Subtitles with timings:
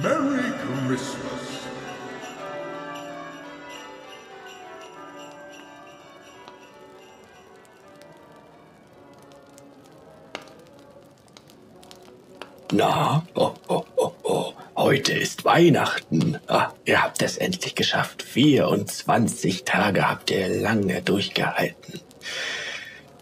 [0.00, 0.52] Merry
[0.86, 1.66] Christmas.
[12.70, 14.54] Na, oh, oh, oh, oh.
[14.76, 16.38] heute ist Weihnachten.
[16.46, 18.22] Ah, ihr habt es endlich geschafft.
[18.22, 22.00] 24 Tage habt ihr lange durchgehalten.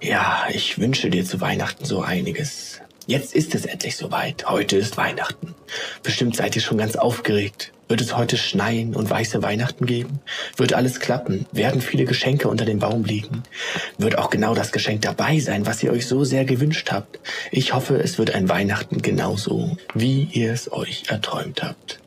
[0.00, 2.80] Ja, ich wünsche dir zu Weihnachten so einiges.
[3.06, 4.46] Jetzt ist es endlich soweit.
[4.46, 5.54] Heute ist Weihnachten.
[6.02, 7.72] Bestimmt seid ihr schon ganz aufgeregt.
[7.88, 10.20] Wird es heute schneien und weiße Weihnachten geben?
[10.56, 11.46] Wird alles klappen?
[11.52, 13.44] Werden viele Geschenke unter dem Baum liegen?
[13.96, 17.20] Wird auch genau das Geschenk dabei sein, was ihr euch so sehr gewünscht habt?
[17.50, 22.00] Ich hoffe, es wird ein Weihnachten genauso, wie ihr es euch erträumt habt.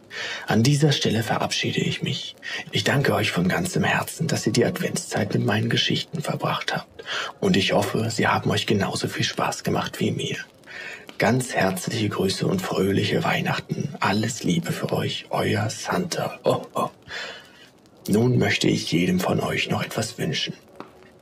[0.48, 2.36] An dieser Stelle verabschiede ich mich.
[2.72, 7.04] Ich danke euch von ganzem Herzen, dass ihr die Adventszeit mit meinen Geschichten verbracht habt.
[7.40, 10.38] Und ich hoffe, sie haben euch genauso viel Spaß gemacht wie mir.
[11.18, 13.94] Ganz herzliche Grüße und fröhliche Weihnachten.
[14.00, 16.40] Alles Liebe für euch, euer Santa.
[16.44, 16.90] Oh, oh.
[18.08, 20.54] Nun möchte ich jedem von euch noch etwas wünschen.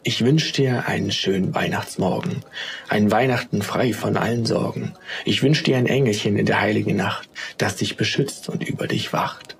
[0.08, 2.38] Ich wünsche dir einen schönen Weihnachtsmorgen,
[2.88, 4.94] einen Weihnachten frei von allen Sorgen.
[5.26, 7.28] Ich wünsche dir ein Engelchen in der heiligen Nacht,
[7.58, 9.58] das dich beschützt und über dich wacht.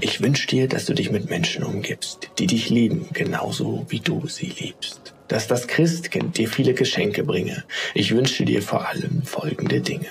[0.00, 4.26] Ich wünsche dir, dass du dich mit Menschen umgibst, die dich lieben, genauso wie du
[4.26, 7.62] sie liebst dass das Christkind dir viele Geschenke bringe.
[7.94, 10.08] Ich wünsche dir vor allem folgende Dinge.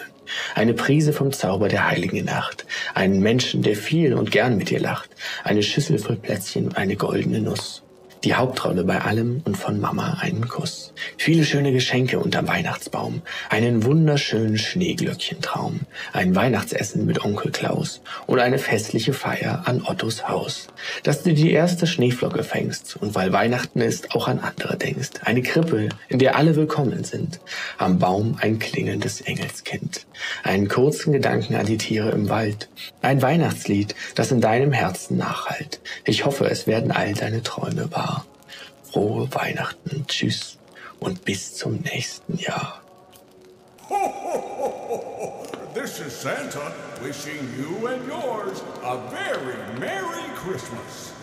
[0.55, 4.79] Eine Prise vom Zauber der heiligen Nacht, einen Menschen, der viel und gern mit dir
[4.79, 5.09] lacht,
[5.43, 7.83] eine Schüssel voll Plätzchen eine goldene Nuss
[8.23, 10.93] die Hauptrolle bei allem und von Mama einen Kuss.
[11.17, 15.81] Viele schöne Geschenke unterm Weihnachtsbaum, einen wunderschönen Schneeglöckchentraum,
[16.11, 20.67] ein Weihnachtsessen mit Onkel Klaus und eine festliche Feier an Ottos Haus.
[21.03, 25.11] Dass du die erste Schneeflocke fängst und weil Weihnachten ist, auch an andere denkst.
[25.23, 27.39] Eine Krippe, in der alle willkommen sind.
[27.77, 30.05] Am Baum ein klingelndes Engelskind.
[30.43, 32.69] Einen kurzen Gedanken an die Tiere im Wald.
[33.01, 35.79] Ein Weihnachtslied, das in deinem Herzen nachhallt.
[36.03, 38.08] Ich hoffe, es werden all deine Träume wahr
[38.91, 40.57] frohe Weihnachten, tschüss
[40.99, 42.81] und bis zum nächsten Jahr.
[45.73, 51.13] This is Santa wishing you and yours a very Merry Christmas.